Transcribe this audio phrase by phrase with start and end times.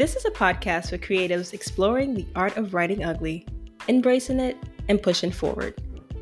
[0.00, 3.46] This is a podcast for creatives exploring the art of writing ugly,
[3.86, 4.56] embracing it,
[4.88, 5.74] and pushing forward.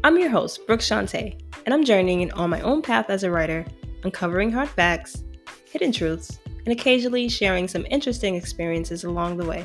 [0.03, 3.65] I'm your host, Brooke Shante, and I'm journeying on my own path as a writer,
[4.03, 5.23] uncovering hard facts,
[5.71, 9.65] hidden truths, and occasionally sharing some interesting experiences along the way.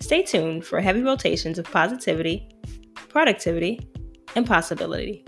[0.00, 2.48] Stay tuned for heavy rotations of positivity,
[3.08, 3.88] productivity,
[4.34, 5.24] and possibility.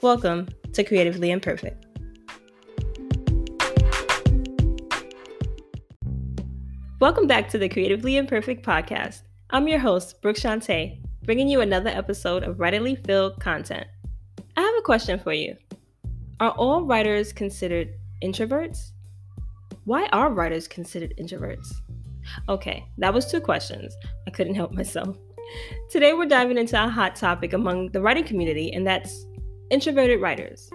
[0.00, 1.83] Welcome to Creatively Imperfect.
[7.04, 9.24] Welcome back to the Creatively Imperfect podcast.
[9.50, 13.86] I'm your host, Brooke Shante, bringing you another episode of writerly filled content.
[14.56, 15.54] I have a question for you.
[16.40, 17.90] Are all writers considered
[18.22, 18.92] introverts?
[19.84, 21.74] Why are writers considered introverts?
[22.48, 23.94] Okay, that was two questions.
[24.26, 25.18] I couldn't help myself.
[25.90, 29.26] Today we're diving into a hot topic among the writing community, and that's
[29.70, 30.70] introverted writers.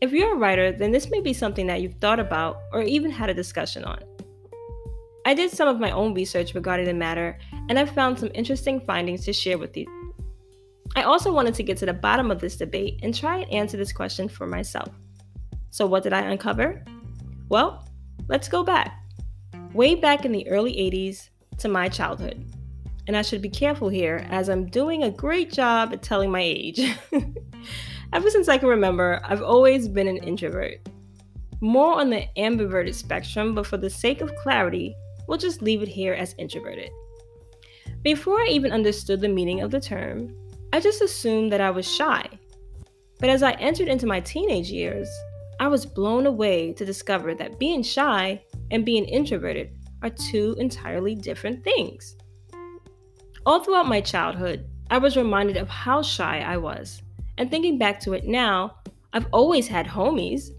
[0.00, 3.10] If you're a writer, then this may be something that you've thought about or even
[3.10, 3.98] had a discussion on.
[5.24, 8.80] I did some of my own research regarding the matter, and I've found some interesting
[8.80, 9.86] findings to share with you.
[10.96, 13.76] I also wanted to get to the bottom of this debate and try and answer
[13.76, 14.90] this question for myself.
[15.70, 16.84] So, what did I uncover?
[17.48, 17.88] Well,
[18.28, 19.00] let's go back.
[19.72, 22.44] Way back in the early 80s to my childhood.
[23.06, 26.42] And I should be careful here as I'm doing a great job at telling my
[26.42, 26.80] age.
[28.12, 30.86] Ever since I can remember, I've always been an introvert.
[31.60, 34.94] More on the ambiverted spectrum, but for the sake of clarity,
[35.26, 36.90] We'll just leave it here as introverted.
[38.02, 40.34] Before I even understood the meaning of the term,
[40.72, 42.26] I just assumed that I was shy.
[43.20, 45.08] But as I entered into my teenage years,
[45.60, 51.14] I was blown away to discover that being shy and being introverted are two entirely
[51.14, 52.16] different things.
[53.46, 57.02] All throughout my childhood, I was reminded of how shy I was.
[57.38, 58.78] And thinking back to it now,
[59.12, 60.50] I've always had homies,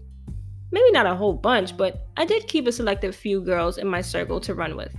[0.74, 4.00] Maybe not a whole bunch, but I did keep a selected few girls in my
[4.00, 4.92] circle to run with.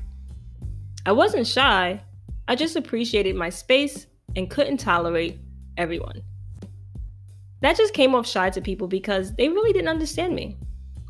[1.06, 2.02] I wasn't shy,
[2.48, 4.08] I just appreciated my space
[4.38, 5.38] and couldn't tolerate
[5.76, 6.22] everyone.
[7.60, 10.58] That just came off shy to people because they really didn't understand me.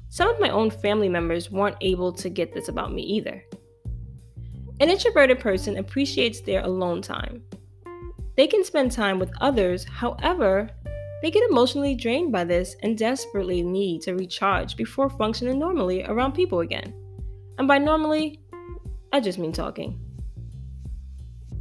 [0.10, 3.44] Some of my own family members weren't able to get this about me either.
[4.80, 7.44] An introverted person appreciates their alone time.
[8.36, 10.72] They can spend time with others, however,
[11.26, 16.34] they get emotionally drained by this and desperately need to recharge before functioning normally around
[16.34, 16.94] people again.
[17.58, 18.42] And by normally,
[19.12, 20.00] I just mean talking.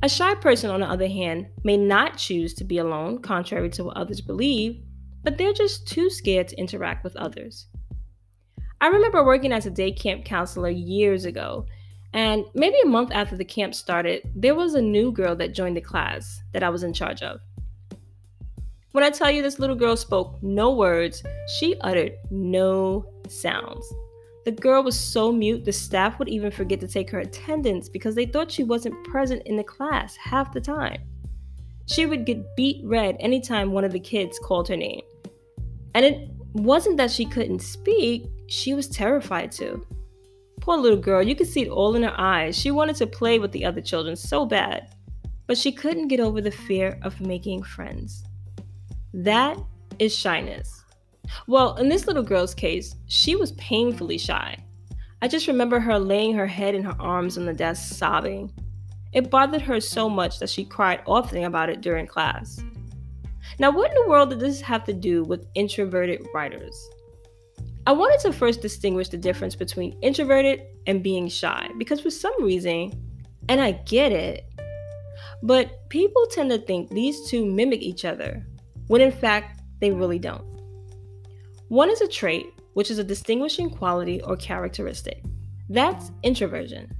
[0.03, 3.85] A shy person, on the other hand, may not choose to be alone, contrary to
[3.85, 4.83] what others believe,
[5.23, 7.69] but they're just too scared to interact with others.
[8.83, 11.65] I remember working as a day camp counselor years ago,
[12.13, 15.79] and maybe a month after the camp started, there was a new girl that joined
[15.79, 17.41] the class that I was in charge of.
[18.95, 21.21] When I tell you this little girl spoke no words,
[21.59, 23.93] she uttered no sounds.
[24.45, 28.15] The girl was so mute, the staff would even forget to take her attendance because
[28.15, 31.03] they thought she wasn't present in the class half the time.
[31.87, 35.03] She would get beet red anytime one of the kids called her name.
[35.97, 39.85] And it wasn't that she couldn't speak, she was terrified to.
[40.61, 42.57] Poor little girl, you could see it all in her eyes.
[42.57, 44.95] She wanted to play with the other children so bad,
[45.49, 48.23] but she couldn't get over the fear of making friends.
[49.15, 49.57] That
[50.01, 50.83] is shyness.
[51.47, 54.59] Well, in this little girl's case, she was painfully shy.
[55.23, 58.53] I just remember her laying her head in her arms on the desk, sobbing.
[59.13, 62.61] It bothered her so much that she cried often about it during class.
[63.61, 66.77] Now, what in the world did this have to do with introverted writers?
[67.87, 72.43] I wanted to first distinguish the difference between introverted and being shy because for some
[72.43, 72.93] reason,
[73.49, 74.45] and I get it,
[75.41, 78.45] but people tend to think these two mimic each other
[78.89, 80.45] when in fact they really don't.
[81.69, 85.23] One is a trait, which is a distinguishing quality or characteristic.
[85.69, 86.95] That's introversion.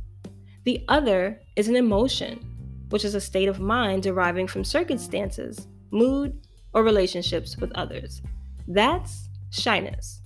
[0.65, 2.41] The other is an emotion,
[2.89, 8.23] which is a state of mind deriving from circumstances, mood, or relationships with others.
[8.67, 10.23] That's shyness.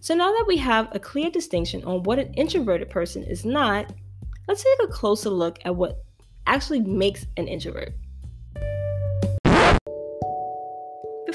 [0.00, 3.92] So now that we have a clear distinction on what an introverted person is not,
[4.48, 6.02] let's take a closer look at what
[6.46, 7.94] actually makes an introvert.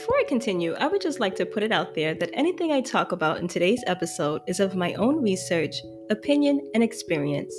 [0.07, 2.79] Before I continue, I would just like to put it out there that anything I
[2.79, 7.53] talk about in today's episode is of my own research, opinion, and experience.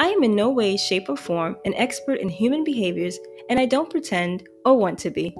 [0.00, 3.16] I am in no way, shape, or form an expert in human behaviors,
[3.48, 5.32] and I don't pretend or want to be.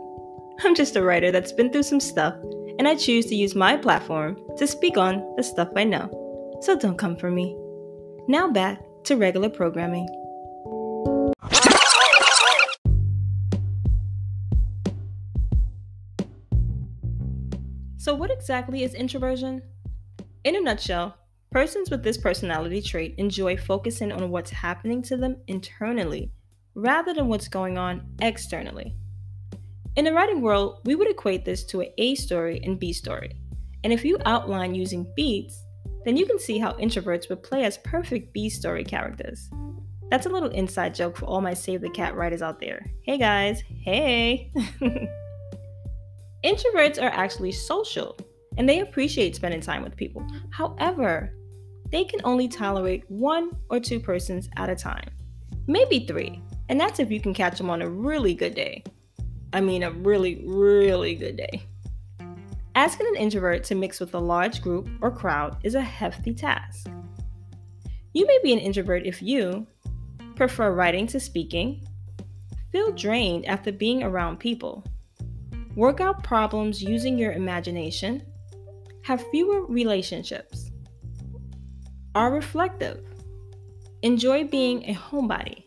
[0.60, 2.34] I'm just a writer that's been through some stuff,
[2.78, 6.08] and I choose to use my platform to speak on the stuff I know.
[6.62, 7.58] So don't come for me.
[8.28, 10.08] Now back to regular programming.
[18.08, 19.60] So, what exactly is introversion?
[20.42, 21.14] In a nutshell,
[21.50, 26.32] Persons with this personality trait enjoy focusing on what's happening to them internally
[26.74, 28.96] rather than what's going on externally.
[29.96, 33.36] In the writing world, we would equate this to an A story and B story.
[33.84, 35.62] And if you outline using beats,
[36.06, 39.50] then you can see how introverts would play as perfect B story characters.
[40.10, 42.90] That's a little inside joke for all my Save the Cat writers out there.
[43.02, 44.50] Hey guys, hey!
[46.44, 48.16] Introverts are actually social
[48.56, 50.26] and they appreciate spending time with people.
[50.50, 51.32] However,
[51.90, 55.10] they can only tolerate one or two persons at a time,
[55.66, 58.84] maybe three, and that's if you can catch them on a really good day.
[59.52, 61.62] I mean, a really, really good day.
[62.74, 66.88] Asking an introvert to mix with a large group or crowd is a hefty task.
[68.12, 69.66] You may be an introvert if you
[70.36, 71.84] prefer writing to speaking,
[72.70, 74.84] feel drained after being around people,
[75.78, 78.20] work out problems using your imagination,
[79.02, 80.72] have fewer relationships,
[82.16, 83.00] are reflective,
[84.02, 85.62] enjoy being a homebody,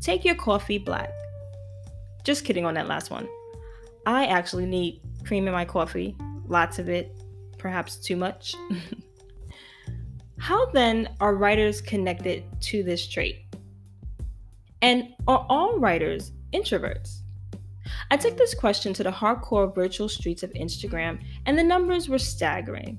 [0.00, 1.10] take your coffee black.
[2.24, 3.28] Just kidding on that last one.
[4.06, 6.16] I actually need cream in my coffee,
[6.46, 7.14] lots of it,
[7.58, 8.54] perhaps too much.
[10.38, 13.44] How then are writers connected to this trait?
[14.80, 17.21] And are all writers introverts?
[18.12, 22.18] I took this question to the hardcore virtual streets of Instagram, and the numbers were
[22.18, 22.98] staggering.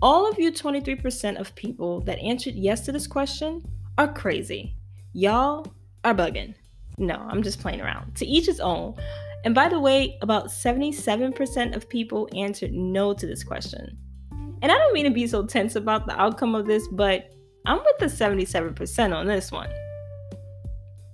[0.00, 3.62] All of you 23% of people that answered yes to this question
[3.98, 4.76] are crazy.
[5.12, 5.66] Y'all
[6.04, 6.54] are bugging.
[6.96, 8.14] No, I'm just playing around.
[8.14, 8.94] To each his own.
[9.44, 13.98] And by the way, about 77% of people answered no to this question.
[14.62, 17.30] And I don't mean to be so tense about the outcome of this, but
[17.66, 19.68] I'm with the 77% on this one.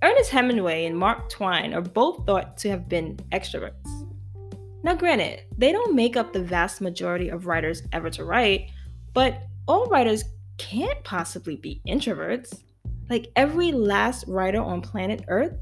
[0.03, 4.07] Ernest Hemingway and Mark Twain are both thought to have been extroverts.
[4.81, 8.71] Now, granted, they don't make up the vast majority of writers ever to write,
[9.13, 10.23] but all writers
[10.57, 12.63] can't possibly be introverts.
[13.11, 15.53] Like every last writer on planet Earth?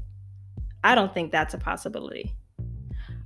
[0.82, 2.32] I don't think that's a possibility.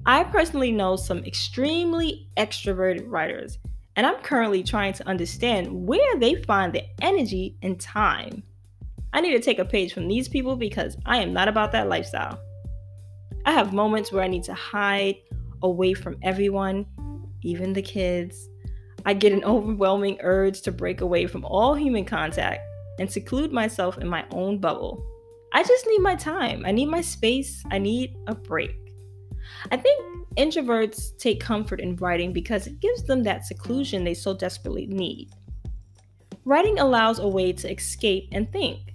[0.04, 3.58] I personally know some extremely extroverted writers,
[3.94, 8.42] and I'm currently trying to understand where they find the energy and time
[9.14, 11.88] I need to take a page from these people because I am not about that
[11.88, 12.40] lifestyle.
[13.46, 15.14] I have moments where I need to hide
[15.62, 16.84] away from everyone,
[17.42, 18.48] even the kids.
[19.06, 22.60] I get an overwhelming urge to break away from all human contact
[22.98, 25.06] and seclude myself in my own bubble.
[25.52, 26.64] I just need my time.
[26.66, 27.62] I need my space.
[27.70, 28.74] I need a break.
[29.70, 34.34] I think introverts take comfort in writing because it gives them that seclusion they so
[34.34, 35.30] desperately need.
[36.44, 38.93] Writing allows a way to escape and think.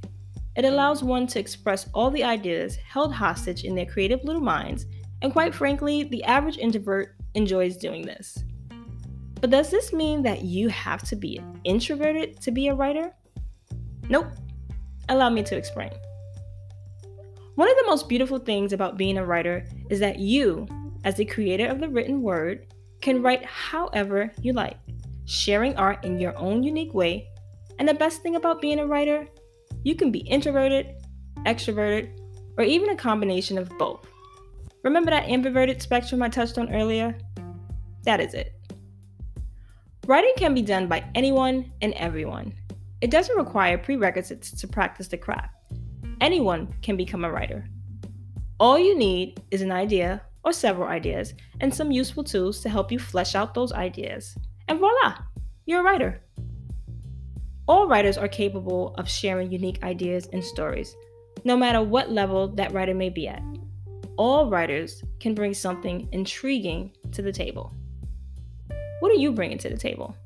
[0.56, 4.86] It allows one to express all the ideas held hostage in their creative little minds,
[5.22, 8.44] and quite frankly, the average introvert enjoys doing this.
[9.42, 13.14] But does this mean that you have to be introverted to be a writer?
[14.10, 14.28] Nope.
[15.08, 15.92] Allow me to explain.
[17.56, 20.68] One of the most beautiful things about being a writer is that you,
[21.04, 24.78] as the creator of the written word, can write however you like,
[25.26, 27.30] sharing art in your own unique way.
[27.78, 29.28] And the best thing about being a writer
[29.84, 30.96] you can be introverted,
[31.46, 32.10] extroverted,
[32.58, 34.06] or even a combination of both.
[34.84, 37.18] Remember that ambiverted spectrum I touched on earlier?
[38.04, 38.54] That is it.
[40.06, 42.54] Writing can be done by anyone and everyone.
[43.02, 45.54] It doesn't require prerequisites to practice the craft.
[46.20, 47.70] Anyone can become a writer.
[48.60, 52.92] All you need is an idea or several ideas and some useful tools to help
[52.92, 54.36] you flesh out those ideas.
[54.68, 55.18] And voila,
[55.66, 56.22] you're a writer.
[57.70, 60.96] All writers are capable of sharing unique ideas and stories,
[61.44, 63.44] no matter what level that writer may be at.
[64.18, 67.72] All writers can bring something intriguing to the table.
[69.02, 70.18] What are you bringing to the table?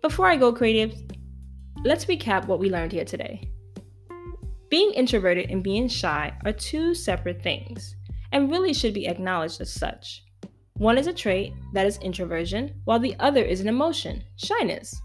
[0.00, 0.94] Before I go creative,
[1.82, 3.50] let's recap what we learned here today.
[4.68, 7.96] Being introverted and being shy are two separate things
[8.30, 10.22] and really should be acknowledged as such.
[10.74, 15.02] One is a trait, that is introversion, while the other is an emotion, shyness.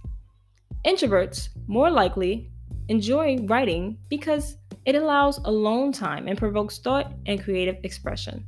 [0.87, 2.49] Introverts, more likely,
[2.87, 8.45] enjoy writing because it allows alone time and provokes thought and creative expression.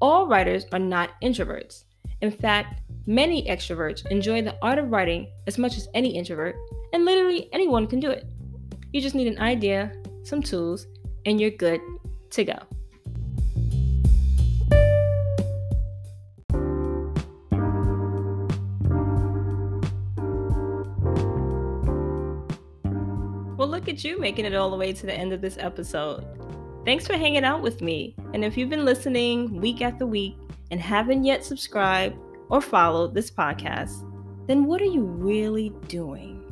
[0.00, 1.84] All writers are not introverts.
[2.22, 6.56] In fact, many extroverts enjoy the art of writing as much as any introvert,
[6.92, 8.26] and literally anyone can do it.
[8.92, 9.92] You just need an idea,
[10.24, 10.88] some tools,
[11.24, 11.80] and you're good
[12.30, 12.58] to go.
[23.94, 26.24] At you making it all the way to the end of this episode.
[26.84, 28.16] Thanks for hanging out with me.
[28.32, 30.36] And if you've been listening week after week
[30.72, 32.16] and haven't yet subscribed
[32.50, 34.04] or followed this podcast,
[34.48, 36.42] then what are you really doing?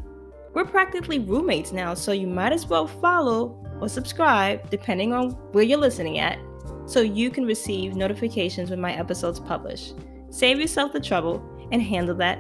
[0.54, 5.64] We're practically roommates now, so you might as well follow or subscribe, depending on where
[5.64, 6.38] you're listening at,
[6.87, 9.94] so you can receive notifications when my episodes publish.
[10.30, 12.38] Save yourself the trouble and handle that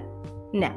[0.52, 0.76] now.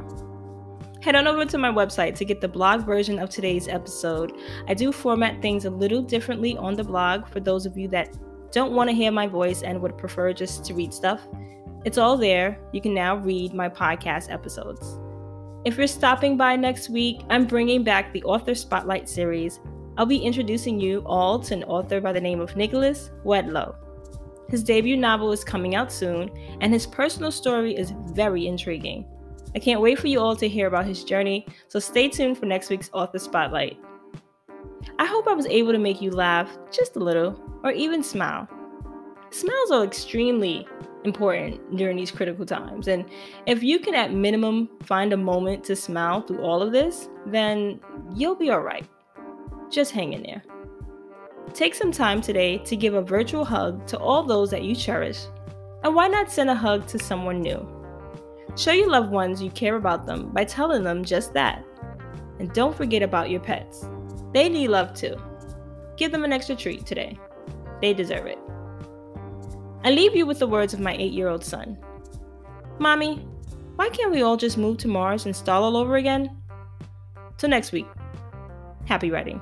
[1.06, 4.36] Head on over to my website to get the blog version of today's episode.
[4.68, 8.18] I do format things a little differently on the blog for those of you that
[8.52, 11.22] don't want to hear my voice and would prefer just to read stuff.
[11.86, 12.58] It's all there.
[12.72, 14.98] You can now read my podcast episodes.
[15.64, 19.60] If you're stopping by next week, I'm bringing back the Author Spotlight series.
[20.00, 23.76] I'll be introducing you all to an author by the name of Nicholas Wedlow.
[24.50, 26.32] His debut novel is coming out soon,
[26.62, 29.06] and his personal story is very intriguing.
[29.56, 32.46] I can't wait for you all to hear about his journey, so stay tuned for
[32.46, 33.80] next week's Author Spotlight.
[35.00, 38.50] I hope I was able to make you laugh just a little, or even smile.
[39.30, 40.68] Smiles are extremely
[41.06, 43.06] important during these critical times, and
[43.46, 47.80] if you can at minimum find a moment to smile through all of this, then
[48.14, 48.86] you'll be alright.
[49.72, 50.44] Just hang in there.
[51.54, 55.22] Take some time today to give a virtual hug to all those that you cherish,
[55.84, 57.75] and why not send a hug to someone new?
[58.58, 61.64] Show your loved ones you care about them by telling them just that.
[62.40, 63.86] And don't forget about your pets.
[64.34, 65.16] They need love too.
[65.98, 67.18] Give them an extra treat today.
[67.82, 68.40] They deserve it.
[69.84, 71.78] I leave you with the words of my eight year old son
[72.80, 73.26] Mommy,
[73.76, 76.36] why can't we all just move to Mars and start all over again?
[77.38, 77.88] Till next week,
[78.86, 79.42] happy writing.